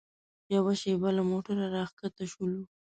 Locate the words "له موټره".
1.17-1.65